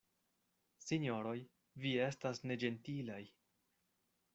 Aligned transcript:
Sinjoroj, 0.85 1.35
vi 1.85 1.95
estas 2.09 2.45
neĝentilaj. 2.53 3.23